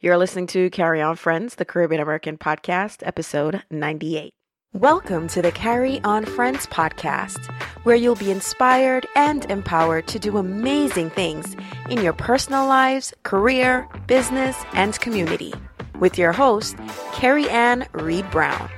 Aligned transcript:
You're 0.00 0.16
listening 0.16 0.46
to 0.48 0.70
Carry 0.70 1.02
On 1.02 1.16
Friends, 1.16 1.56
the 1.56 1.64
Caribbean 1.64 2.00
American 2.00 2.38
podcast, 2.38 3.04
episode 3.04 3.64
98. 3.68 4.32
Welcome 4.72 5.26
to 5.26 5.42
the 5.42 5.50
Carry 5.50 6.00
On 6.02 6.24
Friends 6.24 6.68
podcast, 6.68 7.44
where 7.82 7.96
you'll 7.96 8.14
be 8.14 8.30
inspired 8.30 9.08
and 9.16 9.44
empowered 9.50 10.06
to 10.06 10.20
do 10.20 10.36
amazing 10.36 11.10
things 11.10 11.56
in 11.90 12.00
your 12.00 12.12
personal 12.12 12.64
lives, 12.68 13.12
career, 13.24 13.88
business, 14.06 14.56
and 14.74 15.00
community. 15.00 15.52
With 15.98 16.16
your 16.16 16.30
host, 16.30 16.76
Carrie 17.12 17.50
Ann 17.50 17.84
Reed 17.90 18.30
Brown. 18.30 18.70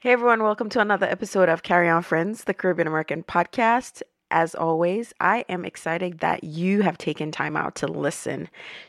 Hey 0.00 0.10
everyone, 0.10 0.42
welcome 0.42 0.68
to 0.70 0.80
another 0.80 1.06
episode 1.06 1.48
of 1.48 1.62
Carry 1.62 1.88
On 1.88 2.02
Friends, 2.02 2.42
the 2.42 2.54
Caribbean 2.54 2.88
American 2.88 3.22
podcast 3.22 4.02
as 4.32 4.54
always, 4.54 5.12
I 5.20 5.44
am 5.48 5.64
excited 5.64 6.18
that 6.20 6.42
you 6.42 6.80
have 6.80 6.96
taken 6.98 7.30
time 7.30 7.56
out 7.56 7.76
to 7.76 7.86
listen 7.86 8.48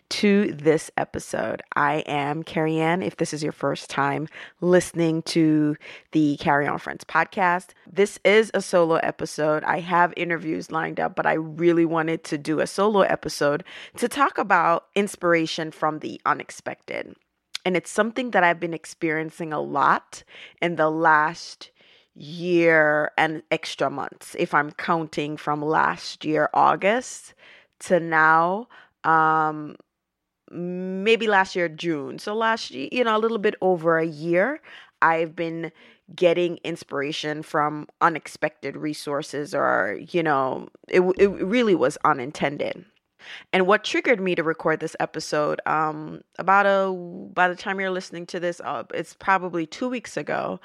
to 0.09 0.53
this 0.53 0.89
episode. 0.97 1.61
I 1.75 1.95
am 2.07 2.43
Carrie 2.43 2.79
Ann. 2.79 3.03
If 3.03 3.17
this 3.17 3.33
is 3.33 3.43
your 3.43 3.51
first 3.51 3.89
time 3.89 4.29
listening 4.61 5.21
to 5.23 5.75
the 6.13 6.37
Carry 6.37 6.65
On 6.65 6.79
Friends 6.79 7.03
podcast, 7.03 7.71
this 7.91 8.19
is 8.23 8.49
a 8.53 8.61
solo 8.61 8.95
episode. 8.95 9.63
I 9.65 9.81
have 9.81 10.13
interviews 10.15 10.71
lined 10.71 10.99
up, 10.99 11.15
but 11.15 11.25
I 11.25 11.33
really 11.33 11.85
wanted 11.85 12.23
to 12.25 12.37
do 12.37 12.61
a 12.61 12.67
solo 12.67 13.01
episode 13.01 13.65
to 13.97 14.07
talk 14.07 14.37
about 14.37 14.85
inspiration 14.95 15.71
from 15.71 15.99
the 15.99 16.21
unexpected. 16.25 17.15
And 17.65 17.77
it's 17.77 17.91
something 17.91 18.31
that 18.31 18.43
I've 18.43 18.59
been 18.59 18.73
experiencing 18.73 19.51
a 19.53 19.61
lot 19.61 20.23
in 20.61 20.75
the 20.77 20.89
last 20.89 21.69
year 22.15 23.11
and 23.17 23.41
extra 23.51 23.89
months 23.89 24.35
if 24.37 24.53
I'm 24.53 24.71
counting 24.71 25.37
from 25.37 25.61
last 25.61 26.25
year 26.25 26.49
August 26.53 27.33
to 27.81 27.99
now 27.99 28.67
um 29.03 29.75
maybe 30.51 31.27
last 31.27 31.55
year 31.55 31.67
June. 31.69 32.19
So 32.19 32.35
last 32.35 32.71
year, 32.71 32.89
you 32.91 33.03
know, 33.03 33.15
a 33.15 33.19
little 33.19 33.37
bit 33.39 33.55
over 33.61 33.97
a 33.97 34.05
year, 34.05 34.61
I've 35.01 35.35
been 35.35 35.71
getting 36.15 36.57
inspiration 36.63 37.41
from 37.43 37.87
unexpected 38.01 38.75
resources 38.77 39.55
or, 39.55 39.99
you 40.11 40.21
know, 40.23 40.69
it 40.89 41.01
it 41.17 41.27
really 41.29 41.75
was 41.75 41.97
unintended. 42.05 42.85
And 43.51 43.67
what 43.67 43.83
triggered 43.83 44.19
me 44.19 44.35
to 44.35 44.43
record 44.43 44.79
this 44.79 44.95
episode, 44.99 45.61
um, 45.65 46.21
about 46.37 46.65
a 46.65 46.91
by 47.33 47.47
the 47.47 47.55
time 47.55 47.79
you're 47.79 47.91
listening 47.91 48.25
to 48.27 48.39
this, 48.39 48.61
uh, 48.63 48.83
it's 48.93 49.13
probably 49.13 49.65
two 49.65 49.89
weeks 49.89 50.17
ago. 50.17 50.59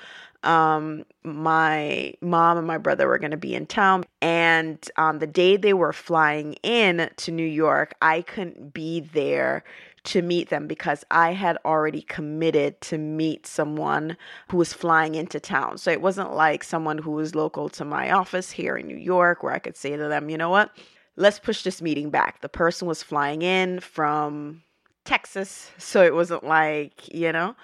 Um, 0.45 1.05
my 1.25 2.15
mom 2.20 2.59
and 2.59 2.67
my 2.67 2.78
brother 2.78 3.09
were 3.09 3.19
going 3.19 3.33
to 3.33 3.37
be 3.37 3.55
in 3.55 3.67
town, 3.67 4.05
and 4.23 4.78
um, 4.97 5.19
the 5.19 5.27
day 5.27 5.56
they 5.56 5.75
were 5.75 5.92
flying 5.92 6.55
in 6.62 7.11
to 7.17 7.33
New 7.33 7.47
York, 7.47 7.95
I 8.00 8.23
couldn't 8.23 8.72
be 8.72 9.00
there 9.00 9.65
to 10.05 10.22
meet 10.22 10.48
them 10.48 10.67
because 10.67 11.05
I 11.11 11.33
had 11.33 11.59
already 11.67 12.00
committed 12.00 12.81
to 12.83 12.97
meet 12.97 13.47
someone 13.47 14.17
who 14.50 14.56
was 14.56 14.72
flying 14.72 15.15
into 15.15 15.39
town. 15.39 15.77
So 15.77 15.91
it 15.91 16.00
wasn't 16.00 16.33
like 16.33 16.65
someone 16.65 16.97
who 16.97 17.11
was 17.11 17.34
local 17.34 17.69
to 17.70 17.84
my 17.84 18.11
office 18.11 18.50
here 18.50 18.77
in 18.77 18.87
New 18.87 18.97
York 18.97 19.43
where 19.43 19.53
I 19.53 19.59
could 19.59 19.77
say 19.77 19.97
to 19.97 20.09
them, 20.09 20.31
you 20.31 20.39
know 20.39 20.48
what, 20.48 20.70
let's 21.19 21.38
push 21.38 21.62
this 21.62 21.83
meeting 21.83 22.11
back. 22.11 22.41
The 22.41 22.48
person 22.48 22.88
was 22.88 23.02
flying 23.02 23.42
in 23.42 23.80
from 23.80 24.62
Texas, 25.05 25.70
so 25.78 26.02
it 26.02 26.14
wasn't 26.14 26.44
like, 26.44 27.12
you 27.12 27.33
know, 27.33 27.55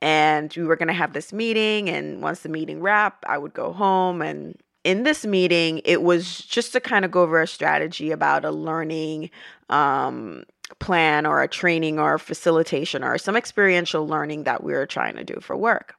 and 0.00 0.52
we 0.56 0.64
were 0.64 0.76
going 0.76 0.88
to 0.88 0.94
have 0.94 1.12
this 1.12 1.32
meeting 1.32 1.88
and 1.88 2.22
once 2.22 2.40
the 2.40 2.48
meeting 2.48 2.80
wrapped, 2.80 3.24
I 3.26 3.38
would 3.38 3.54
go 3.54 3.72
home 3.72 4.22
and 4.22 4.56
in 4.84 5.02
this 5.02 5.26
meeting, 5.26 5.82
it 5.84 6.02
was 6.02 6.38
just 6.38 6.72
to 6.72 6.80
kind 6.80 7.04
of 7.04 7.10
go 7.10 7.22
over 7.22 7.42
a 7.42 7.46
strategy 7.46 8.10
about 8.10 8.44
a 8.44 8.50
learning 8.50 9.28
um, 9.68 10.44
plan 10.78 11.26
or 11.26 11.42
a 11.42 11.48
training 11.48 11.98
or 11.98 12.14
a 12.14 12.18
facilitation 12.18 13.02
or 13.02 13.18
some 13.18 13.36
experiential 13.36 14.06
learning 14.06 14.44
that 14.44 14.62
we 14.62 14.72
were 14.72 14.86
trying 14.86 15.16
to 15.16 15.24
do 15.24 15.40
for 15.40 15.56
work. 15.56 15.94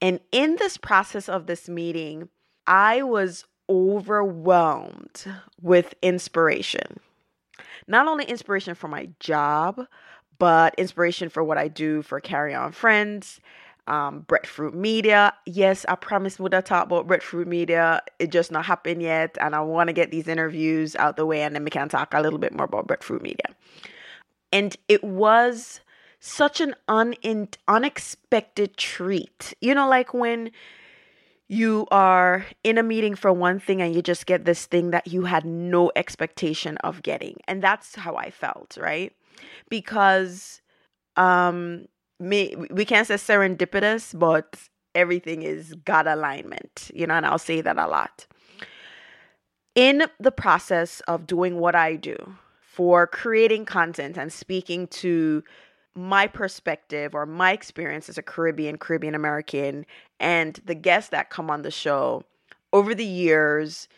And 0.00 0.20
in 0.30 0.56
this 0.56 0.76
process 0.76 1.28
of 1.28 1.46
this 1.46 1.68
meeting, 1.68 2.28
I 2.66 3.02
was 3.02 3.44
overwhelmed 3.72 5.24
with 5.60 5.94
inspiration. 6.02 7.00
Not 7.88 8.06
only 8.06 8.24
inspiration 8.26 8.74
for 8.74 8.88
my 8.88 9.08
job, 9.18 9.86
but 10.38 10.74
inspiration 10.76 11.30
for 11.30 11.42
what 11.42 11.56
I 11.56 11.68
do 11.68 12.02
for 12.02 12.20
Carry 12.20 12.54
On 12.54 12.70
Friends, 12.72 13.40
um, 13.86 14.20
Breadfruit 14.20 14.74
Media. 14.74 15.32
Yes, 15.46 15.86
I 15.88 15.94
promised 15.94 16.38
would 16.38 16.52
talk 16.52 16.84
about 16.84 17.06
Breadfruit 17.06 17.48
Media. 17.48 18.02
It 18.18 18.30
just 18.30 18.52
not 18.52 18.66
happened 18.66 19.02
yet, 19.02 19.38
and 19.40 19.54
I 19.54 19.60
want 19.60 19.88
to 19.88 19.92
get 19.92 20.10
these 20.10 20.28
interviews 20.28 20.94
out 20.96 21.16
the 21.16 21.26
way, 21.26 21.42
and 21.42 21.54
then 21.54 21.64
we 21.64 21.70
can 21.70 21.88
talk 21.88 22.12
a 22.14 22.20
little 22.20 22.38
bit 22.38 22.52
more 22.52 22.66
about 22.66 22.86
Breadfruit 22.86 23.22
Media. 23.22 23.56
And 24.52 24.76
it 24.88 25.02
was 25.02 25.80
such 26.20 26.60
an 26.60 26.74
un- 26.88 27.14
unexpected 27.66 28.76
treat. 28.76 29.54
You 29.60 29.74
know, 29.74 29.88
like 29.88 30.12
when 30.12 30.52
you 31.52 31.86
are 31.90 32.46
in 32.64 32.78
a 32.78 32.82
meeting 32.82 33.14
for 33.14 33.30
one 33.30 33.60
thing 33.60 33.82
and 33.82 33.94
you 33.94 34.00
just 34.00 34.24
get 34.24 34.46
this 34.46 34.64
thing 34.64 34.90
that 34.90 35.06
you 35.06 35.24
had 35.24 35.44
no 35.44 35.92
expectation 35.94 36.78
of 36.78 37.02
getting. 37.02 37.36
And 37.46 37.62
that's 37.62 37.94
how 37.94 38.16
I 38.16 38.30
felt, 38.30 38.78
right? 38.80 39.12
Because 39.68 40.62
um 41.16 41.84
me 42.18 42.54
we 42.70 42.86
can't 42.86 43.06
say 43.06 43.16
serendipitous, 43.16 44.18
but 44.18 44.56
everything 44.94 45.42
is 45.42 45.74
God 45.84 46.06
alignment, 46.06 46.90
you 46.94 47.06
know, 47.06 47.14
and 47.14 47.26
I'll 47.26 47.38
say 47.38 47.60
that 47.60 47.76
a 47.76 47.86
lot. 47.86 48.26
In 49.74 50.06
the 50.18 50.32
process 50.32 51.00
of 51.00 51.26
doing 51.26 51.58
what 51.58 51.74
I 51.74 51.96
do 51.96 52.16
for 52.62 53.06
creating 53.06 53.66
content 53.66 54.16
and 54.16 54.32
speaking 54.32 54.86
to 54.86 55.42
my 55.94 56.26
perspective 56.26 57.14
or 57.14 57.26
my 57.26 57.52
experience 57.52 58.08
as 58.08 58.16
a 58.16 58.22
Caribbean, 58.22 58.78
Caribbean 58.78 59.14
American, 59.14 59.84
and 60.22 60.58
the 60.64 60.74
guests 60.74 61.10
that 61.10 61.28
come 61.28 61.50
on 61.50 61.62
the 61.62 61.70
show 61.70 62.24
over 62.72 62.94
the 62.94 63.04
years, 63.04 63.88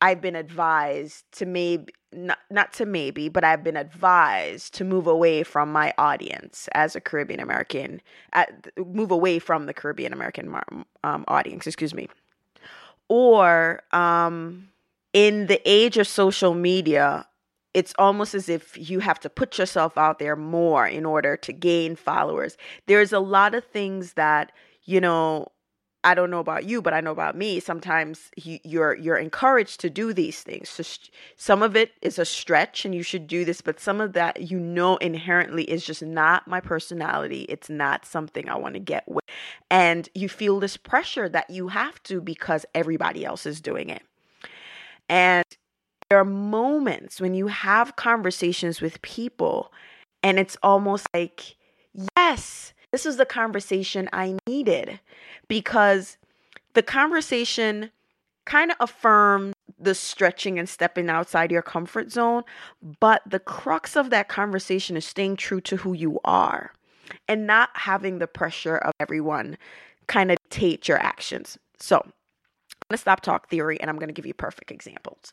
I've 0.00 0.20
been 0.20 0.36
advised 0.36 1.24
to 1.32 1.44
maybe 1.44 1.92
not, 2.12 2.38
not 2.48 2.72
to 2.74 2.86
maybe, 2.86 3.28
but 3.28 3.42
I've 3.42 3.64
been 3.64 3.76
advised 3.76 4.72
to 4.74 4.84
move 4.84 5.08
away 5.08 5.42
from 5.42 5.72
my 5.72 5.92
audience 5.98 6.68
as 6.72 6.94
a 6.94 7.00
Caribbean 7.00 7.40
American, 7.40 8.00
move 8.78 9.10
away 9.10 9.40
from 9.40 9.66
the 9.66 9.74
Caribbean 9.74 10.12
American 10.12 10.54
um, 11.02 11.24
audience, 11.26 11.66
excuse 11.66 11.92
me. 11.92 12.08
Or 13.08 13.82
um, 13.90 14.68
in 15.12 15.48
the 15.48 15.60
age 15.68 15.98
of 15.98 16.06
social 16.06 16.54
media, 16.54 17.26
it's 17.74 17.94
almost 17.98 18.34
as 18.34 18.48
if 18.48 18.78
you 18.88 19.00
have 19.00 19.18
to 19.20 19.28
put 19.28 19.58
yourself 19.58 19.98
out 19.98 20.20
there 20.20 20.36
more 20.36 20.86
in 20.86 21.04
order 21.04 21.36
to 21.38 21.52
gain 21.52 21.96
followers. 21.96 22.56
There's 22.86 23.12
a 23.12 23.18
lot 23.18 23.56
of 23.56 23.64
things 23.64 24.12
that, 24.12 24.52
you 24.84 25.00
know, 25.00 25.48
I 26.04 26.14
don't 26.14 26.30
know 26.30 26.38
about 26.40 26.64
you, 26.64 26.82
but 26.82 26.94
I 26.94 27.00
know 27.00 27.10
about 27.12 27.36
me. 27.36 27.60
Sometimes 27.60 28.30
you're 28.36 28.94
you're 28.94 29.16
encouraged 29.16 29.80
to 29.80 29.90
do 29.90 30.12
these 30.12 30.42
things. 30.42 30.68
So 30.68 30.82
some 31.36 31.62
of 31.62 31.74
it 31.74 31.92
is 32.02 32.18
a 32.18 32.24
stretch, 32.24 32.84
and 32.84 32.94
you 32.94 33.02
should 33.02 33.26
do 33.26 33.44
this. 33.44 33.60
But 33.60 33.80
some 33.80 34.00
of 34.00 34.12
that, 34.12 34.42
you 34.42 34.60
know, 34.60 34.96
inherently 34.98 35.64
is 35.64 35.84
just 35.84 36.02
not 36.02 36.46
my 36.46 36.60
personality. 36.60 37.46
It's 37.48 37.70
not 37.70 38.04
something 38.06 38.48
I 38.48 38.56
want 38.56 38.74
to 38.74 38.80
get 38.80 39.08
with, 39.08 39.24
and 39.70 40.08
you 40.14 40.28
feel 40.28 40.60
this 40.60 40.76
pressure 40.76 41.28
that 41.30 41.50
you 41.50 41.68
have 41.68 42.02
to 42.04 42.20
because 42.20 42.66
everybody 42.74 43.24
else 43.24 43.46
is 43.46 43.60
doing 43.60 43.88
it. 43.88 44.02
And 45.08 45.44
there 46.08 46.18
are 46.18 46.24
moments 46.24 47.20
when 47.20 47.34
you 47.34 47.48
have 47.48 47.96
conversations 47.96 48.80
with 48.80 49.02
people 49.02 49.72
and 50.22 50.38
it's 50.38 50.56
almost 50.62 51.06
like, 51.14 51.56
yes, 52.16 52.73
this 52.94 53.06
is 53.06 53.16
the 53.16 53.26
conversation 53.26 54.08
I 54.12 54.38
needed 54.46 55.00
because 55.48 56.16
the 56.74 56.82
conversation 56.82 57.90
kind 58.44 58.70
of 58.70 58.76
affirmed 58.78 59.52
the 59.80 59.96
stretching 59.96 60.60
and 60.60 60.68
stepping 60.68 61.10
outside 61.10 61.50
your 61.50 61.60
comfort 61.60 62.12
zone, 62.12 62.44
but 63.00 63.20
the 63.26 63.40
crux 63.40 63.96
of 63.96 64.10
that 64.10 64.28
conversation 64.28 64.96
is 64.96 65.04
staying 65.04 65.34
true 65.34 65.60
to 65.62 65.78
who 65.78 65.92
you 65.92 66.20
are 66.24 66.72
and 67.26 67.48
not 67.48 67.70
having 67.72 68.20
the 68.20 68.28
pressure 68.28 68.76
of 68.76 68.92
everyone 69.00 69.58
kind 70.06 70.30
of 70.30 70.38
dictate 70.48 70.86
your 70.86 70.98
actions. 70.98 71.58
So, 71.80 71.96
I'm 71.96 72.12
going 72.90 72.92
to 72.92 72.98
stop 72.98 73.22
talk 73.22 73.48
theory 73.48 73.80
and 73.80 73.90
I'm 73.90 73.96
going 73.96 74.06
to 74.06 74.14
give 74.14 74.24
you 74.26 74.34
perfect 74.34 74.70
examples. 74.70 75.32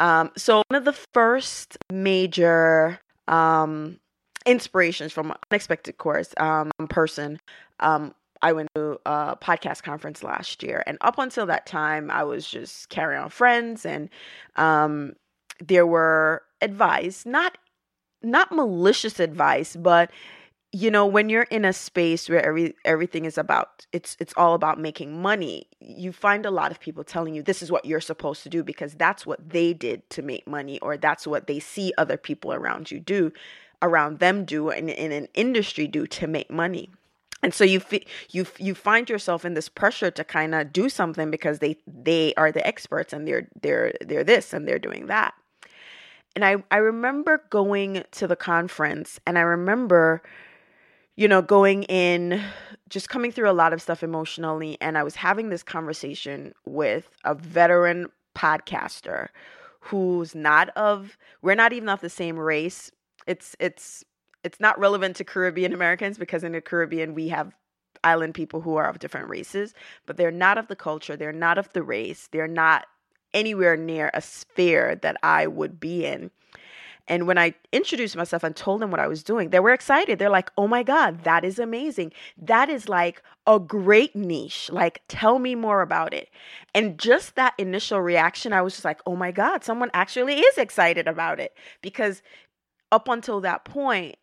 Um, 0.00 0.32
so 0.36 0.64
one 0.66 0.76
of 0.76 0.84
the 0.84 0.98
first 1.14 1.78
major 1.92 2.98
um, 3.28 4.00
inspirations 4.46 5.12
from 5.12 5.34
unexpected 5.50 5.98
course 5.98 6.34
um, 6.38 6.70
person. 6.88 7.38
Um, 7.80 8.14
I 8.42 8.52
went 8.52 8.70
to 8.74 8.98
a 9.04 9.36
podcast 9.36 9.82
conference 9.82 10.22
last 10.22 10.62
year, 10.62 10.82
and 10.86 10.96
up 11.02 11.18
until 11.18 11.46
that 11.46 11.66
time, 11.66 12.10
I 12.10 12.24
was 12.24 12.48
just 12.48 12.88
carrying 12.88 13.22
on 13.22 13.28
friends, 13.28 13.84
and 13.84 14.08
um, 14.56 15.14
there 15.60 15.86
were 15.86 16.42
advice, 16.60 17.26
not 17.26 17.58
not 18.22 18.52
malicious 18.52 19.18
advice, 19.20 19.76
but 19.76 20.10
you 20.72 20.90
know 20.90 21.04
when 21.04 21.28
you're 21.28 21.44
in 21.44 21.64
a 21.64 21.72
space 21.72 22.28
where 22.28 22.44
every 22.44 22.74
everything 22.84 23.24
is 23.24 23.36
about 23.36 23.86
it's 23.92 24.16
it's 24.20 24.32
all 24.36 24.54
about 24.54 24.78
making 24.78 25.20
money 25.20 25.66
you 25.80 26.12
find 26.12 26.46
a 26.46 26.50
lot 26.50 26.70
of 26.70 26.78
people 26.78 27.02
telling 27.02 27.34
you 27.34 27.42
this 27.42 27.60
is 27.60 27.72
what 27.72 27.84
you're 27.84 28.00
supposed 28.00 28.42
to 28.42 28.48
do 28.48 28.62
because 28.62 28.94
that's 28.94 29.26
what 29.26 29.48
they 29.48 29.72
did 29.72 30.08
to 30.10 30.22
make 30.22 30.46
money 30.46 30.78
or 30.78 30.96
that's 30.96 31.26
what 31.26 31.48
they 31.48 31.58
see 31.58 31.92
other 31.98 32.16
people 32.16 32.52
around 32.52 32.90
you 32.90 33.00
do 33.00 33.32
around 33.82 34.18
them 34.18 34.44
do 34.44 34.70
and 34.70 34.90
in 34.90 35.12
an 35.12 35.28
industry 35.34 35.86
do 35.86 36.06
to 36.06 36.26
make 36.26 36.50
money. 36.50 36.90
And 37.42 37.54
so 37.54 37.64
you 37.64 37.80
you 38.30 38.46
you 38.58 38.74
find 38.74 39.08
yourself 39.08 39.44
in 39.44 39.54
this 39.54 39.68
pressure 39.68 40.10
to 40.10 40.24
kind 40.24 40.54
of 40.54 40.72
do 40.72 40.88
something 40.88 41.30
because 41.30 41.60
they 41.60 41.78
they 41.86 42.34
are 42.36 42.52
the 42.52 42.66
experts 42.66 43.12
and 43.12 43.26
they're 43.26 43.48
they're 43.62 43.94
they're 44.00 44.24
this 44.24 44.52
and 44.52 44.68
they're 44.68 44.78
doing 44.78 45.06
that. 45.06 45.34
And 46.36 46.44
i 46.44 46.56
i 46.70 46.76
remember 46.76 47.42
going 47.50 48.04
to 48.12 48.26
the 48.26 48.36
conference 48.36 49.18
and 49.26 49.38
i 49.38 49.42
remember 49.42 50.22
you 51.16 51.26
know 51.28 51.42
going 51.42 51.82
in 51.84 52.42
just 52.88 53.08
coming 53.08 53.32
through 53.32 53.50
a 53.50 53.52
lot 53.52 53.72
of 53.72 53.82
stuff 53.82 54.02
emotionally 54.02 54.78
and 54.80 54.96
i 54.96 55.02
was 55.02 55.16
having 55.16 55.48
this 55.48 55.62
conversation 55.62 56.54
with 56.66 57.10
a 57.24 57.34
veteran 57.34 58.06
podcaster 58.34 59.28
who's 59.80 60.34
not 60.34 60.68
of 60.70 61.18
we're 61.42 61.54
not 61.54 61.72
even 61.72 61.88
of 61.88 62.00
the 62.00 62.08
same 62.08 62.38
race 62.38 62.90
it's 63.26 63.56
it's 63.60 64.04
it's 64.42 64.60
not 64.60 64.78
relevant 64.78 65.16
to 65.16 65.24
Caribbean 65.24 65.72
Americans 65.72 66.18
because 66.18 66.44
in 66.44 66.52
the 66.52 66.60
Caribbean 66.60 67.14
we 67.14 67.28
have 67.28 67.54
island 68.02 68.34
people 68.34 68.62
who 68.62 68.76
are 68.76 68.88
of 68.88 68.98
different 68.98 69.28
races, 69.28 69.74
but 70.06 70.16
they're 70.16 70.30
not 70.30 70.58
of 70.58 70.68
the 70.68 70.76
culture, 70.76 71.16
they're 71.16 71.32
not 71.32 71.58
of 71.58 71.72
the 71.72 71.82
race, 71.82 72.28
they're 72.32 72.48
not 72.48 72.86
anywhere 73.34 73.76
near 73.76 74.10
a 74.14 74.20
sphere 74.20 74.96
that 74.96 75.16
I 75.22 75.46
would 75.46 75.78
be 75.78 76.04
in. 76.06 76.30
And 77.10 77.26
when 77.26 77.38
I 77.38 77.54
introduced 77.72 78.14
myself 78.14 78.44
and 78.44 78.54
told 78.54 78.80
them 78.80 78.92
what 78.92 79.00
I 79.00 79.08
was 79.08 79.24
doing, 79.24 79.50
they 79.50 79.58
were 79.58 79.72
excited. 79.72 80.18
They're 80.18 80.30
like, 80.30 80.50
oh 80.56 80.68
my 80.68 80.84
God, 80.84 81.24
that 81.24 81.44
is 81.44 81.58
amazing. 81.58 82.12
That 82.38 82.68
is 82.68 82.88
like 82.88 83.20
a 83.48 83.58
great 83.58 84.14
niche. 84.14 84.70
Like, 84.72 85.02
tell 85.08 85.40
me 85.40 85.56
more 85.56 85.82
about 85.82 86.14
it. 86.14 86.28
And 86.72 86.98
just 86.98 87.34
that 87.34 87.54
initial 87.58 88.00
reaction, 88.00 88.52
I 88.52 88.62
was 88.62 88.74
just 88.74 88.84
like, 88.84 89.00
oh 89.06 89.16
my 89.16 89.32
God, 89.32 89.64
someone 89.64 89.90
actually 89.92 90.38
is 90.38 90.56
excited 90.56 91.08
about 91.08 91.40
it. 91.40 91.52
Because 91.82 92.22
up 92.92 93.08
until 93.08 93.40
that 93.40 93.64
point, 93.64 94.16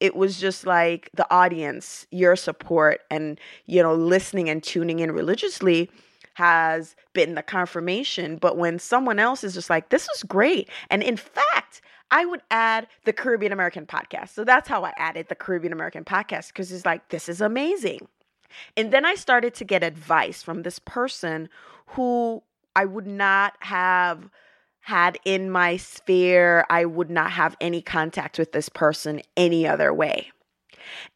it 0.00 0.16
was 0.16 0.38
just 0.38 0.66
like 0.66 1.10
the 1.14 1.26
audience, 1.32 2.06
your 2.10 2.36
support, 2.36 3.00
and 3.10 3.40
you 3.66 3.82
know, 3.82 3.94
listening 3.94 4.48
and 4.48 4.62
tuning 4.62 4.98
in 4.98 5.12
religiously 5.12 5.90
has 6.34 6.96
been 7.12 7.34
the 7.34 7.42
confirmation. 7.42 8.36
But 8.36 8.56
when 8.56 8.78
someone 8.78 9.18
else 9.18 9.44
is 9.44 9.54
just 9.54 9.70
like, 9.70 9.90
this 9.90 10.08
is 10.16 10.22
great. 10.24 10.68
And 10.90 11.02
in 11.02 11.16
fact, 11.16 11.80
I 12.10 12.24
would 12.24 12.42
add 12.50 12.86
the 13.04 13.12
Caribbean 13.12 13.52
American 13.52 13.86
podcast. 13.86 14.30
So 14.30 14.44
that's 14.44 14.68
how 14.68 14.84
I 14.84 14.92
added 14.96 15.28
the 15.28 15.34
Caribbean 15.34 15.72
American 15.72 16.04
podcast 16.04 16.48
because 16.48 16.70
it's 16.70 16.84
like, 16.84 17.08
this 17.08 17.28
is 17.28 17.40
amazing. 17.40 18.00
And 18.76 18.92
then 18.92 19.04
I 19.04 19.14
started 19.14 19.54
to 19.54 19.64
get 19.64 19.82
advice 19.82 20.42
from 20.42 20.62
this 20.62 20.78
person 20.78 21.48
who 21.88 22.42
I 22.76 22.84
would 22.84 23.06
not 23.06 23.54
have 23.60 24.28
had 24.84 25.18
in 25.24 25.50
my 25.50 25.78
sphere, 25.78 26.66
I 26.68 26.84
would 26.84 27.10
not 27.10 27.30
have 27.30 27.56
any 27.58 27.80
contact 27.80 28.38
with 28.38 28.52
this 28.52 28.68
person 28.68 29.22
any 29.36 29.66
other 29.66 29.94
way. 29.94 30.30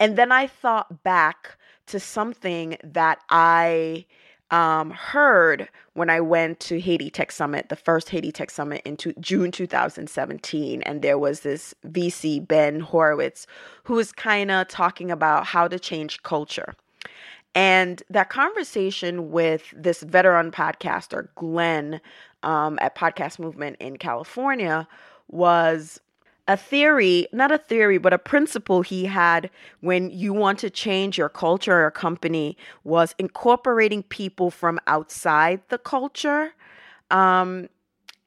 And 0.00 0.16
then 0.16 0.32
I 0.32 0.46
thought 0.46 1.02
back 1.02 1.58
to 1.86 2.00
something 2.00 2.78
that 2.82 3.20
I 3.28 4.06
um, 4.50 4.90
heard 4.90 5.68
when 5.92 6.08
I 6.08 6.20
went 6.22 6.60
to 6.60 6.80
Haiti 6.80 7.10
Tech 7.10 7.30
Summit, 7.30 7.68
the 7.68 7.76
first 7.76 8.08
Haiti 8.08 8.32
Tech 8.32 8.50
Summit 8.50 8.80
in 8.86 8.96
June 9.20 9.50
2017. 9.50 10.80
And 10.82 11.02
there 11.02 11.18
was 11.18 11.40
this 11.40 11.74
VC, 11.86 12.46
Ben 12.46 12.80
Horowitz, 12.80 13.46
who 13.84 13.94
was 13.94 14.12
kind 14.12 14.50
of 14.50 14.68
talking 14.68 15.10
about 15.10 15.44
how 15.44 15.68
to 15.68 15.78
change 15.78 16.22
culture. 16.22 16.74
And 17.54 18.02
that 18.08 18.30
conversation 18.30 19.30
with 19.30 19.74
this 19.76 20.02
veteran 20.02 20.52
podcaster, 20.52 21.28
Glenn, 21.34 22.00
um, 22.42 22.78
at 22.80 22.94
Podcast 22.94 23.38
Movement 23.38 23.76
in 23.80 23.96
California 23.96 24.86
was 25.28 26.00
a 26.48 26.56
theory, 26.56 27.26
not 27.30 27.52
a 27.52 27.58
theory, 27.58 27.98
but 27.98 28.14
a 28.14 28.18
principle 28.18 28.80
he 28.80 29.04
had 29.04 29.50
when 29.80 30.10
you 30.10 30.32
want 30.32 30.58
to 30.60 30.70
change 30.70 31.18
your 31.18 31.28
culture 31.28 31.84
or 31.84 31.90
company 31.90 32.56
was 32.84 33.14
incorporating 33.18 34.02
people 34.02 34.50
from 34.50 34.80
outside 34.86 35.60
the 35.68 35.76
culture. 35.76 36.54
Um, 37.10 37.68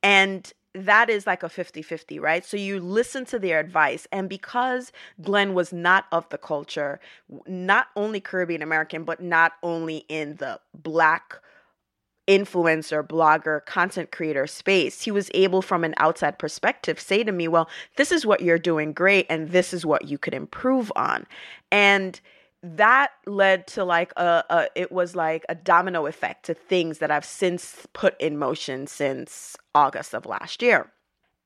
and 0.04 0.54
that 0.74 1.10
is 1.10 1.28
like 1.28 1.44
a 1.44 1.50
50 1.50 1.82
50, 1.82 2.20
right? 2.20 2.46
So 2.46 2.58
you 2.58 2.80
listen 2.80 3.26
to 3.26 3.40
their 3.40 3.60
advice. 3.60 4.08
And 4.12 4.30
because 4.30 4.92
Glenn 5.22 5.54
was 5.54 5.74
not 5.74 6.06
of 6.12 6.30
the 6.30 6.38
culture, 6.38 7.00
not 7.48 7.88
only 7.96 8.22
Caribbean 8.22 8.62
American, 8.62 9.04
but 9.04 9.22
not 9.22 9.54
only 9.64 10.06
in 10.10 10.36
the 10.36 10.60
Black 10.76 11.42
influencer, 12.28 13.06
blogger, 13.06 13.66
content 13.66 14.12
creator 14.12 14.48
space, 14.48 15.02
he 15.02 15.12
was 15.12 15.30
able 15.34 15.62
from 15.62 15.84
an 15.84 15.94
outside 15.98 16.38
perspective 16.38 17.00
say 17.00 17.24
to 17.24 17.32
me, 17.32 17.48
Well, 17.48 17.70
this 17.98 18.12
is 18.12 18.26
what 18.26 18.42
you're 18.42 18.60
doing 18.60 18.94
great, 18.94 19.26
and 19.30 19.50
this 19.50 19.74
is 19.74 19.86
what 19.86 20.08
you 20.08 20.18
could 20.18 20.34
improve 20.34 20.92
on. 20.96 21.26
And 21.72 22.20
that 22.64 23.12
led 23.26 23.66
to 23.68 23.84
like 23.84 24.14
a, 24.18 24.44
a, 24.50 24.68
it 24.76 24.92
was 24.92 25.16
like 25.16 25.46
a 25.50 25.56
domino 25.56 26.06
effect 26.06 26.46
to 26.46 26.54
things 26.54 27.00
that 27.00 27.10
I've 27.10 27.26
since 27.26 27.88
put 27.94 28.20
in 28.22 28.38
motion 28.38 28.86
since 28.86 29.58
August 29.74 30.14
of 30.14 30.26
last 30.26 30.62
year. 30.62 30.92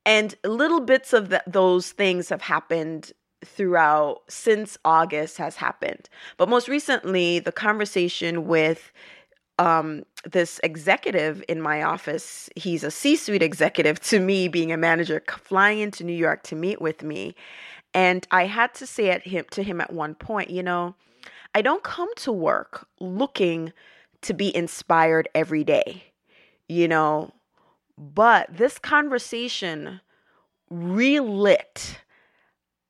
And 0.04 0.34
little 0.44 0.80
bits 0.80 1.12
of 1.12 1.30
the, 1.30 1.42
those 1.46 1.90
things 1.90 2.28
have 2.28 2.42
happened 2.42 3.12
throughout 3.44 4.22
since 4.28 4.76
August 4.84 5.38
has 5.38 5.56
happened. 5.56 6.08
But 6.36 6.48
most 6.48 6.68
recently, 6.68 7.38
the 7.38 7.52
conversation 7.52 8.46
with 8.46 8.92
um, 9.58 10.04
this 10.24 10.60
executive 10.62 11.42
in 11.48 11.60
my 11.60 11.82
office, 11.82 12.50
he's 12.56 12.84
a 12.84 12.90
C 12.90 13.16
suite 13.16 13.42
executive 13.42 14.00
to 14.00 14.20
me, 14.20 14.48
being 14.48 14.72
a 14.72 14.76
manager, 14.76 15.22
flying 15.38 15.80
into 15.80 16.04
New 16.04 16.12
York 16.12 16.42
to 16.44 16.56
meet 16.56 16.80
with 16.80 17.02
me. 17.02 17.34
And 17.94 18.26
I 18.30 18.46
had 18.46 18.74
to 18.74 18.86
say 18.86 19.10
at 19.10 19.26
him 19.26 19.46
to 19.52 19.62
him 19.62 19.80
at 19.80 19.92
one 19.92 20.14
point, 20.14 20.50
you 20.50 20.62
know, 20.62 20.94
I 21.54 21.62
don't 21.62 21.82
come 21.82 22.14
to 22.16 22.32
work 22.32 22.86
looking 23.00 23.72
to 24.22 24.34
be 24.34 24.54
inspired 24.54 25.28
every 25.34 25.64
day, 25.64 26.04
you 26.68 26.88
know, 26.88 27.32
but 27.96 28.54
this 28.54 28.78
conversation 28.78 30.00
relit 30.68 32.00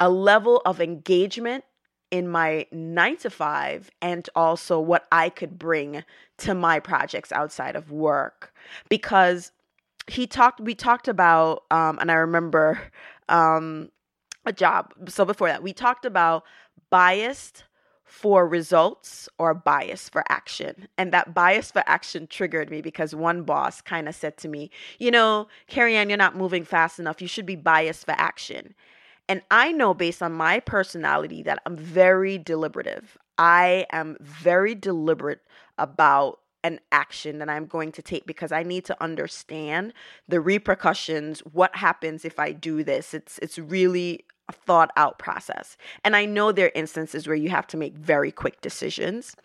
a 0.01 0.11
level 0.11 0.63
of 0.65 0.81
engagement 0.81 1.65
in 2.11 2.29
my 2.29 2.67
nine 2.71 3.17
to 3.19 3.31
five 3.31 3.91
and 4.01 4.29
also 4.35 4.79
what 4.79 5.07
I 5.11 5.29
could 5.29 5.59
bring 5.59 6.05
to 6.39 6.55
my 6.55 6.81
projects 6.81 7.33
outside 7.33 7.77
of 7.77 7.91
work. 7.91 8.53
Because 8.89 9.53
he 10.07 10.27
talked, 10.27 10.61
we 10.61 10.75
talked 10.75 11.09
about, 11.09 11.65
um, 11.71 11.99
and 11.99 12.11
I 12.11 12.15
remember 12.15 12.81
um, 13.29 13.91
a 14.45 14.53
job. 14.53 14.93
So 15.09 15.25
before 15.25 15.49
that, 15.49 15.63
we 15.63 15.73
talked 15.73 16.05
about 16.05 16.45
biased 16.91 17.65
for 18.05 18.47
results 18.47 19.29
or 19.37 19.53
bias 19.53 20.09
for 20.09 20.23
action. 20.29 20.87
And 20.97 21.13
that 21.13 21.35
bias 21.35 21.73
for 21.73 21.83
action 21.87 22.29
triggered 22.29 22.71
me 22.71 22.81
because 22.81 23.15
one 23.15 23.43
boss 23.43 23.81
kind 23.81 24.09
of 24.09 24.15
said 24.15 24.37
to 24.39 24.49
me, 24.49 24.71
You 24.99 25.11
know, 25.11 25.49
Carrie 25.67 25.97
Ann, 25.97 26.09
you're 26.09 26.17
not 26.17 26.37
moving 26.37 26.65
fast 26.65 27.01
enough. 27.01 27.21
You 27.21 27.29
should 27.29 27.47
be 27.47 27.57
biased 27.57 28.07
for 28.07 28.15
action. 28.17 28.75
And 29.29 29.43
I 29.51 29.73
know 29.73 29.95
based 29.95 30.23
on 30.23 30.33
my 30.33 30.61
personality 30.61 31.43
that 31.43 31.61
I'm 31.67 31.77
very 31.77 32.39
deliberative. 32.39 33.19
I 33.39 33.87
am 33.93 34.17
very 34.21 34.75
deliberate 34.75 35.41
about 35.79 36.41
an 36.65 36.81
action 36.91 37.39
that 37.39 37.49
I'm 37.49 37.67
going 37.67 37.93
to 37.93 38.03
take 38.03 38.27
because 38.27 38.51
I 38.51 38.63
need 38.63 38.85
to 38.87 39.03
understand 39.03 39.93
the 40.27 40.41
repercussions, 40.41 41.41
what 41.41 41.77
happens 41.77 42.25
if 42.25 42.39
I 42.39 42.53
do 42.53 42.83
this. 42.83 43.15
It's 43.15 43.39
it's 43.41 43.59
really 43.59 44.25
a 44.49 44.53
thought 44.53 44.91
out 44.97 45.19
process. 45.19 45.77
And 46.05 46.17
I 46.17 46.25
know 46.25 46.53
there 46.53 46.67
are 46.67 46.73
instances 46.75 47.27
where 47.27 47.37
you 47.37 47.51
have 47.51 47.67
to 47.69 47.77
make 47.77 47.95
very 47.95 48.33
quick 48.33 48.61
decisions. 48.61 49.37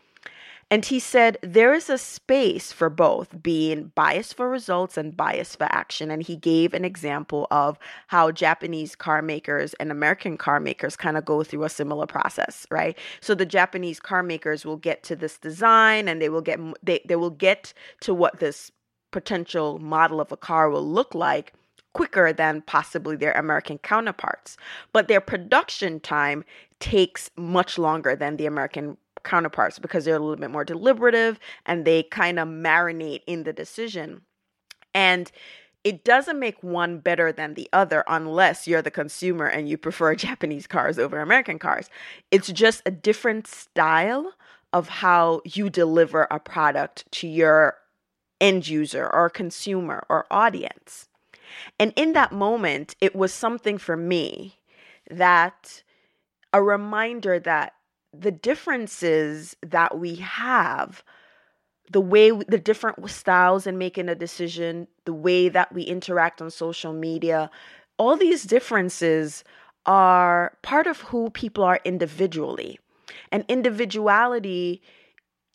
And 0.72 0.86
he 0.86 1.00
said 1.00 1.38
there 1.42 1.74
is 1.74 1.90
a 1.90 1.98
space 1.98 2.72
for 2.72 2.90
both 2.90 3.44
being 3.44 3.92
biased 3.94 4.38
for 4.38 4.50
results 4.50 4.96
and 4.96 5.16
biased 5.16 5.58
for 5.58 5.68
action. 5.70 6.10
And 6.10 6.24
he 6.24 6.38
gave 6.38 6.74
an 6.74 6.86
example 6.86 7.46
of 7.51 7.78
how 8.08 8.32
Japanese 8.32 8.96
car 8.96 9.22
makers 9.22 9.74
and 9.75 9.92
American 9.92 10.38
car 10.38 10.62
makers 10.62 10.96
kind 10.96 11.18
of 11.18 11.25
go 11.25 11.44
through 11.44 11.66
a 11.66 11.70
similar 11.70 12.08
process, 12.08 12.66
right? 12.72 12.98
So 13.20 13.36
the 13.36 13.46
Japanese 13.46 14.00
car 14.00 14.24
makers 14.24 14.66
will 14.66 14.78
get 14.78 15.04
to 15.04 15.16
this 15.18 15.38
design 15.38 16.08
and 16.08 16.22
they 16.22 16.30
will 16.30 16.42
get 16.42 16.58
they, 16.82 17.01
they 17.06 17.18
will 17.18 17.32
get 17.32 17.74
to 18.00 18.13
what 18.13 18.40
this 18.40 18.72
potential 19.12 19.78
model 19.80 20.22
of 20.22 20.32
a 20.32 20.38
car 20.38 20.70
will 20.70 20.88
look 20.88 21.13
like 21.13 21.54
quicker 21.94 22.32
than 22.32 22.62
possibly 22.62 23.18
their 23.18 23.34
American 23.34 23.78
counterparts. 23.78 24.56
But 24.94 25.10
their 25.10 25.20
production 25.20 26.00
time 26.00 26.46
takes 26.80 27.30
much 27.36 27.78
longer 27.78 28.16
than 28.16 28.38
the 28.38 28.46
American 28.46 28.96
counterparts 29.24 29.80
because 29.80 30.06
they're 30.06 30.16
a 30.16 30.20
little 30.20 30.36
bit 30.36 30.51
more 30.51 30.66
deliberative 30.66 31.40
and 31.66 31.86
they 31.86 32.04
kind 32.04 32.40
of 32.40 32.48
marinate 32.48 33.22
in 33.28 33.44
the 33.44 33.54
decision. 33.54 34.22
And 34.94 35.32
it 35.84 36.04
doesn't 36.04 36.40
make 36.40 36.62
one 36.62 37.00
better 37.00 37.32
than 37.32 37.56
the 37.56 37.68
other 37.74 38.04
unless 38.08 38.68
you're 38.68 38.82
the 38.82 38.92
consumer 38.92 39.48
and 39.48 39.68
you 39.68 39.78
prefer 39.78 40.16
Japanese 40.16 40.68
cars 40.68 41.00
over 41.00 41.20
American 41.20 41.60
cars. 41.60 41.90
It's 42.30 42.51
just 42.51 42.82
a 42.86 42.92
different 42.92 43.48
style 43.48 44.34
of 44.74 44.88
how 44.88 45.42
you 45.44 45.70
deliver 45.70 46.28
a 46.32 46.40
product 46.40 47.12
to 47.12 47.28
your 47.28 47.78
end 48.40 48.68
user 48.68 49.08
or 49.12 49.30
consumer 49.30 50.06
or 50.10 50.25
audience. 50.32 51.10
And 51.80 51.94
in 51.96 52.13
that 52.13 52.32
moment, 52.32 52.96
it 53.01 53.16
was 53.16 53.34
something 53.34 53.78
for 53.78 53.98
me 53.98 54.58
that 55.10 55.84
a 56.54 56.62
reminder 56.62 57.40
that 57.40 57.74
the 58.13 58.32
differences 58.32 59.56
that 59.62 59.98
we 59.98 60.15
have 60.15 61.03
the 61.91 62.01
way 62.01 62.32
the 62.32 62.58
different 62.58 63.10
styles 63.10 63.68
in 63.68 63.77
making 63.77 64.08
a 64.08 64.15
decision, 64.15 64.88
the 65.06 65.13
way 65.13 65.50
that 65.50 65.74
we 65.74 65.84
interact 65.84 66.41
on 66.41 66.50
social 66.50 66.94
media, 66.94 67.51
all 67.98 68.15
these 68.15 68.44
differences 68.44 69.44
are 69.86 70.58
part 70.62 70.88
of 70.88 71.01
who 71.01 71.30
people 71.32 71.63
are 71.63 71.80
individually. 71.84 72.80
And 73.32 73.44
individuality 73.50 74.82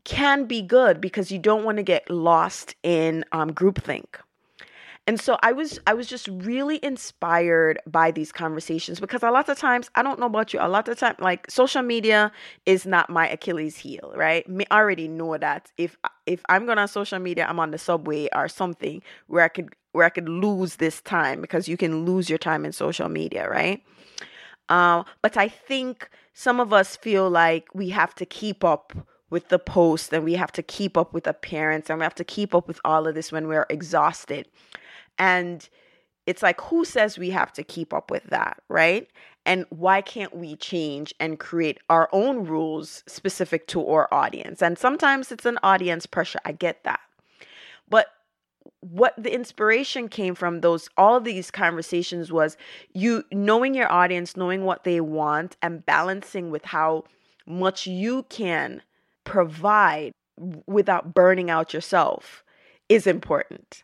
can 0.04 0.44
be 0.44 0.60
good 0.60 1.00
because 1.00 1.32
you 1.32 1.38
don't 1.38 1.64
want 1.64 1.78
to 1.78 1.82
get 1.82 2.10
lost 2.10 2.74
in 2.82 3.24
um, 3.32 3.50
groupthink 3.52 4.16
and 5.06 5.20
so 5.20 5.38
i 5.42 5.52
was 5.52 5.78
i 5.86 5.94
was 5.94 6.06
just 6.06 6.28
really 6.28 6.78
inspired 6.84 7.78
by 7.86 8.10
these 8.10 8.32
conversations 8.32 9.00
because 9.00 9.22
a 9.22 9.30
lot 9.30 9.48
of 9.48 9.58
times 9.58 9.90
i 9.94 10.02
don't 10.02 10.18
know 10.18 10.26
about 10.26 10.52
you 10.52 10.58
a 10.60 10.68
lot 10.68 10.88
of 10.88 10.98
time 10.98 11.14
like 11.18 11.50
social 11.50 11.82
media 11.82 12.32
is 12.66 12.86
not 12.86 13.08
my 13.08 13.28
achilles 13.28 13.76
heel 13.76 14.12
right? 14.16 14.48
Me 14.48 14.64
already 14.70 15.08
know 15.08 15.36
that 15.38 15.70
if 15.76 15.96
if 16.26 16.42
i'm 16.48 16.66
going 16.66 16.78
on 16.78 16.88
social 16.88 17.18
media 17.18 17.46
i'm 17.48 17.60
on 17.60 17.70
the 17.70 17.78
subway 17.78 18.28
or 18.34 18.48
something 18.48 19.02
where 19.26 19.44
i 19.44 19.48
could 19.48 19.74
where 19.92 20.04
i 20.04 20.10
could 20.10 20.28
lose 20.28 20.76
this 20.76 21.00
time 21.02 21.40
because 21.40 21.68
you 21.68 21.76
can 21.76 22.04
lose 22.04 22.28
your 22.28 22.38
time 22.38 22.64
in 22.64 22.72
social 22.72 23.08
media 23.08 23.48
right? 23.48 23.82
Uh, 24.68 25.04
but 25.22 25.36
i 25.36 25.48
think 25.48 26.10
some 26.34 26.60
of 26.60 26.72
us 26.72 26.96
feel 26.96 27.30
like 27.30 27.68
we 27.74 27.88
have 27.90 28.14
to 28.14 28.26
keep 28.26 28.64
up 28.64 28.92
with 29.30 29.48
the 29.48 29.58
post 29.58 30.12
and 30.12 30.24
we 30.24 30.34
have 30.34 30.52
to 30.52 30.62
keep 30.62 30.96
up 30.96 31.12
with 31.12 31.26
appearance 31.26 31.90
and 31.90 31.98
we 31.98 32.04
have 32.04 32.14
to 32.14 32.24
keep 32.24 32.54
up 32.54 32.68
with 32.68 32.78
all 32.84 33.06
of 33.06 33.14
this 33.14 33.32
when 33.32 33.48
we're 33.48 33.66
exhausted 33.70 34.46
and 35.18 35.68
it's 36.26 36.42
like, 36.42 36.60
who 36.60 36.84
says 36.84 37.18
we 37.18 37.30
have 37.30 37.52
to 37.52 37.62
keep 37.62 37.94
up 37.94 38.10
with 38.10 38.24
that, 38.24 38.60
right? 38.68 39.08
And 39.44 39.64
why 39.70 40.00
can't 40.00 40.34
we 40.34 40.56
change 40.56 41.14
and 41.20 41.38
create 41.38 41.78
our 41.88 42.08
own 42.12 42.44
rules 42.44 43.04
specific 43.06 43.68
to 43.68 43.86
our 43.86 44.12
audience? 44.12 44.60
And 44.60 44.76
sometimes 44.76 45.30
it's 45.30 45.46
an 45.46 45.58
audience 45.62 46.04
pressure. 46.04 46.40
I 46.44 46.50
get 46.50 46.82
that. 46.82 47.00
But 47.88 48.08
what 48.80 49.14
the 49.16 49.32
inspiration 49.32 50.08
came 50.08 50.34
from 50.34 50.60
those 50.60 50.88
all 50.96 51.20
these 51.20 51.50
conversations 51.50 52.32
was 52.32 52.56
you 52.92 53.24
knowing 53.32 53.74
your 53.74 53.90
audience 53.90 54.36
knowing 54.36 54.64
what 54.64 54.84
they 54.84 55.00
want 55.00 55.56
and 55.62 55.86
balancing 55.86 56.50
with 56.50 56.64
how 56.64 57.04
much 57.46 57.86
you 57.86 58.24
can 58.24 58.82
provide 59.24 60.12
without 60.66 61.14
burning 61.14 61.48
out 61.48 61.72
yourself 61.72 62.44
is 62.88 63.06
important 63.06 63.82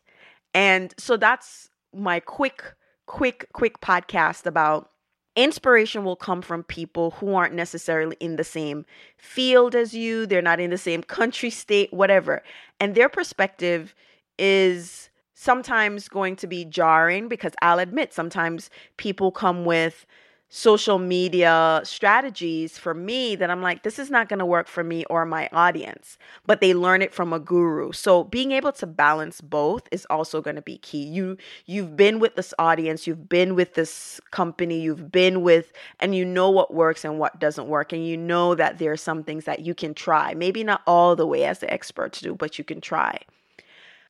and 0.55 0.95
so 0.99 1.17
that's 1.17 1.69
my 1.95 2.21
quick, 2.21 2.63
quick, 3.07 3.47
quick 3.53 3.81
podcast 3.81 4.47
about 4.47 4.91
inspiration 5.35 6.05
will 6.05 6.17
come 6.17 6.43
from 6.43 6.63
people 6.63 7.13
who 7.13 7.35
aren't 7.35 7.55
necessarily 7.55 8.17
in 8.21 8.37
the 8.37 8.45
same 8.45 8.85
field 9.17 9.75
as 9.75 9.95
you, 9.95 10.27
they're 10.27 10.43
not 10.43 10.61
in 10.61 10.71
the 10.71 10.79
same 10.79 11.03
country, 11.03 11.51
state, 11.51 11.93
whatever. 11.93 12.43
And 12.81 12.95
their 12.95 13.09
perspective 13.09 13.95
is 14.39 15.11
sometimes 15.35 16.09
going 16.09 16.37
to 16.37 16.47
be 16.47 16.65
jarring 16.65 17.29
because 17.29 17.53
I'll 17.63 17.79
admit 17.79 18.13
sometimes 18.13 18.71
people 18.97 19.33
come 19.33 19.65
with 19.65 20.07
social 20.55 20.99
media 20.99 21.81
strategies 21.83 22.77
for 22.77 22.93
me 22.93 23.35
that 23.35 23.49
I'm 23.49 23.63
like, 23.63 23.85
this 23.85 23.99
is 23.99 24.11
not 24.11 24.29
going 24.29 24.39
to 24.39 24.45
work 24.45 24.69
for 24.69 24.85
me 24.85 25.03
or 25.07 25.25
my 25.25 25.49
audience, 25.51 26.19
but 26.45 26.61
they 26.61 26.75
learn 26.75 27.01
it 27.01 27.15
from 27.15 27.33
a 27.33 27.41
guru. 27.41 27.91
So 27.93 28.25
being 28.25 28.53
able 28.53 28.73
to 28.73 28.87
balance 28.87 29.41
both 29.41 29.89
is 29.91 30.07
also 30.11 30.43
going 30.43 30.57
to 30.57 30.63
be 30.63 30.77
key. 30.77 31.05
You 31.05 31.39
you've 31.65 31.97
been 31.97 32.19
with 32.19 32.37
this 32.37 32.53
audience, 32.59 33.07
you've 33.07 33.31
been 33.31 33.55
with 33.55 33.73
this 33.73 34.21
company, 34.31 34.79
you've 34.79 35.11
been 35.11 35.41
with 35.41 35.73
and 36.01 36.15
you 36.15 36.23
know 36.23 36.51
what 36.51 36.75
works 36.75 37.03
and 37.03 37.19
what 37.19 37.41
doesn't 37.41 37.69
work 37.69 37.95
and 37.95 38.07
you 38.07 38.19
know 38.19 38.55
that 38.55 38.77
there 38.77 38.93
are 38.93 38.97
some 38.99 39.25
things 39.25 39.47
that 39.47 39.61
you 39.61 39.75
can 39.75 39.95
try. 39.95 40.35
Maybe 40.35 40.63
not 40.63 40.83
all 40.87 41.17
the 41.17 41.27
way 41.27 41.47
as 41.47 41.61
the 41.61 41.73
experts 41.73 42.21
do, 42.21 42.35
but 42.35 42.59
you 42.59 42.65
can 42.65 42.83
try. 42.83 43.19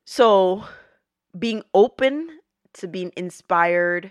So 0.04 0.64
being 1.38 1.62
open 1.72 2.40
to 2.72 2.88
being 2.88 3.12
inspired 3.16 4.10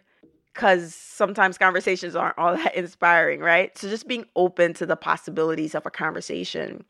because 0.54 0.94
sometimes 0.94 1.58
conversations 1.58 2.16
aren't 2.16 2.38
all 2.38 2.56
that 2.56 2.76
inspiring, 2.76 3.40
right? 3.40 3.78
So 3.78 3.90
just 3.90 4.08
being 4.08 4.26
open 4.36 4.74
to 4.76 4.86
the 4.86 4.96
possibilities 4.96 5.76
of 5.76 5.86
a 5.86 5.92
conversation 5.92 6.84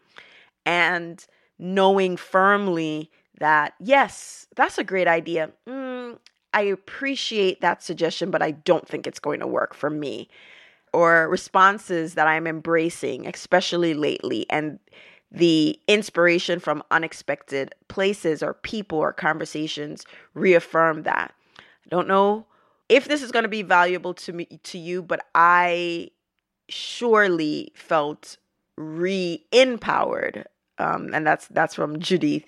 and 0.65 1.25
knowing 1.59 2.17
firmly 2.17 3.11
that, 3.39 3.73
yes, 3.79 4.47
that's 4.55 4.77
a 4.77 4.83
great 4.83 5.07
idea. 5.07 5.51
Mm, 5.67 6.17
I 6.53 6.61
appreciate 6.61 7.61
that 7.61 7.83
suggestion, 7.83 8.31
but 8.31 8.41
I 8.41 8.51
don't 8.51 8.87
think 8.87 9.07
it's 9.07 9.19
going 9.19 9.39
to 9.39 9.47
work 9.47 9.73
for 9.73 9.89
me. 9.89 10.27
Or 10.93 11.29
responses 11.29 12.15
that 12.15 12.27
I'm 12.27 12.47
embracing, 12.47 13.25
especially 13.25 13.93
lately, 13.93 14.45
and 14.49 14.77
the 15.31 15.79
inspiration 15.87 16.59
from 16.59 16.83
unexpected 16.91 17.73
places 17.87 18.43
or 18.43 18.55
people 18.55 18.97
or 18.97 19.13
conversations 19.13 20.05
reaffirm 20.33 21.03
that. 21.03 21.33
I 21.57 21.89
don't 21.89 22.09
know 22.09 22.45
if 22.91 23.07
this 23.07 23.23
is 23.23 23.31
going 23.31 23.43
to 23.43 23.49
be 23.49 23.61
valuable 23.61 24.13
to 24.13 24.33
me 24.33 24.45
to 24.63 24.77
you, 24.77 25.01
but 25.01 25.25
I 25.33 26.11
surely 26.67 27.71
felt 27.73 28.37
re-empowered. 28.77 30.45
Um, 30.77 31.13
and 31.13 31.25
that's 31.25 31.47
that's 31.47 31.73
from 31.73 31.99
Judith 31.99 32.43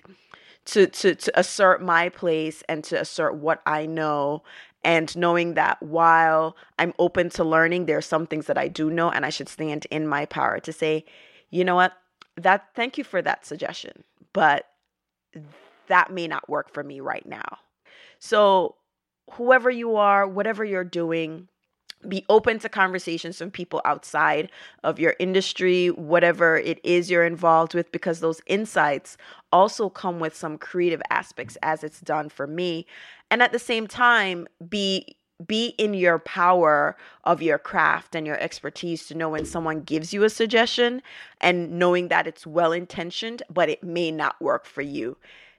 to 0.66 0.86
to 0.86 1.14
to 1.14 1.38
assert 1.38 1.80
my 1.80 2.10
place 2.10 2.62
and 2.68 2.84
to 2.84 3.00
assert 3.00 3.36
what 3.36 3.62
I 3.64 3.86
know 3.86 4.42
and 4.84 5.16
knowing 5.16 5.54
that 5.54 5.82
while 5.82 6.56
I'm 6.78 6.92
open 6.98 7.30
to 7.30 7.44
learning, 7.44 7.86
there 7.86 7.96
are 7.96 8.02
some 8.02 8.26
things 8.26 8.46
that 8.46 8.58
I 8.58 8.68
do 8.68 8.90
know 8.90 9.10
and 9.10 9.24
I 9.24 9.30
should 9.30 9.48
stand 9.48 9.86
in 9.90 10.06
my 10.06 10.26
power 10.26 10.60
to 10.60 10.72
say, 10.74 11.06
you 11.48 11.64
know 11.64 11.74
what, 11.74 11.94
that 12.36 12.66
thank 12.74 12.98
you 12.98 13.04
for 13.04 13.22
that 13.22 13.46
suggestion, 13.46 14.04
but 14.34 14.68
that 15.86 16.12
may 16.12 16.28
not 16.28 16.50
work 16.50 16.70
for 16.70 16.82
me 16.82 17.00
right 17.00 17.24
now. 17.24 17.58
So 18.18 18.76
whoever 19.32 19.70
you 19.70 19.96
are, 19.96 20.26
whatever 20.26 20.64
you're 20.64 20.84
doing, 20.84 21.48
be 22.08 22.24
open 22.28 22.58
to 22.58 22.68
conversations 22.68 23.38
from 23.38 23.50
people 23.50 23.80
outside 23.84 24.50
of 24.82 24.98
your 24.98 25.16
industry, 25.18 25.88
whatever 25.88 26.58
it 26.58 26.78
is 26.84 27.10
you're 27.10 27.24
involved 27.24 27.74
with, 27.74 27.90
because 27.92 28.20
those 28.20 28.42
insights 28.46 29.16
also 29.52 29.88
come 29.88 30.20
with 30.20 30.36
some 30.36 30.58
creative 30.58 31.02
aspects 31.10 31.56
as 31.62 31.82
it's 31.82 32.00
done 32.00 32.28
for 32.28 32.46
me. 32.46 32.86
And 33.30 33.42
at 33.42 33.52
the 33.52 33.58
same 33.58 33.86
time, 33.86 34.46
be 34.68 35.16
be 35.44 35.74
in 35.78 35.94
your 35.94 36.20
power 36.20 36.96
of 37.24 37.42
your 37.42 37.58
craft 37.58 38.14
and 38.14 38.24
your 38.24 38.38
expertise 38.38 39.06
to 39.08 39.16
know 39.16 39.30
when 39.30 39.44
someone 39.44 39.80
gives 39.80 40.14
you 40.14 40.22
a 40.22 40.30
suggestion 40.30 41.02
and 41.40 41.72
knowing 41.72 42.06
that 42.06 42.28
it's 42.28 42.46
well 42.46 42.70
intentioned, 42.70 43.42
but 43.50 43.68
it 43.68 43.82
may 43.82 44.12
not 44.12 44.40
work 44.40 44.64
for 44.64 44.80
you. 44.80 45.16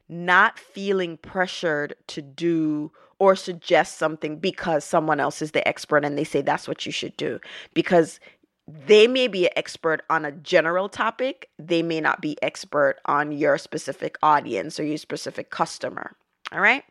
Not 0.08 0.58
feeling 0.58 1.18
pressured 1.18 1.94
to 2.08 2.22
do 2.22 2.94
or 3.20 3.36
suggest 3.36 3.98
something 3.98 4.38
because 4.38 4.84
someone 4.84 5.20
else 5.20 5.42
is 5.42 5.52
the 5.52 5.66
expert 5.68 6.04
and 6.04 6.18
they 6.18 6.24
say 6.24 6.42
that's 6.42 6.68
what 6.68 6.86
you 6.86 6.92
should 6.92 7.16
do. 7.18 7.40
Because 7.74 8.20
they 8.68 9.08
may 9.08 9.28
be 9.28 9.46
an 9.46 9.54
expert 9.56 10.02
on 10.10 10.26
a 10.26 10.32
general 10.32 10.90
topic 10.90 11.50
they 11.60 11.84
may 11.84 12.02
not 12.02 12.20
be 12.20 12.36
expert 12.42 12.96
on 13.06 13.32
your 13.32 13.58
specific 13.60 14.18
audience 14.24 14.80
or 14.80 14.84
your 14.84 14.98
specific 14.98 15.50
customer. 15.50 16.16
All 16.52 16.60
right? 16.60 16.84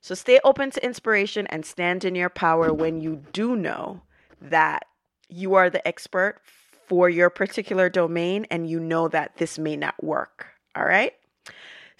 So 0.00 0.14
stay 0.14 0.40
open 0.42 0.70
to 0.70 0.84
inspiration 0.84 1.46
and 1.48 1.64
stand 1.64 2.04
in 2.04 2.14
your 2.14 2.30
power 2.30 2.72
when 2.72 3.00
you 3.00 3.22
do 3.32 3.54
know 3.56 4.02
that 4.40 4.86
you 5.28 5.54
are 5.54 5.70
the 5.70 5.86
expert 5.86 6.40
for 6.88 7.08
your 7.08 7.30
particular 7.30 7.88
domain 7.88 8.46
and 8.50 8.68
you 8.68 8.80
know 8.80 9.08
that 9.08 9.36
this 9.36 9.58
may 9.58 9.76
not 9.76 10.02
work. 10.02 10.46
All 10.74 10.84
right 10.84 11.12